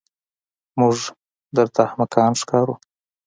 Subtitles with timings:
[0.79, 0.97] موږ
[1.55, 2.75] درته احمقان ښکارو.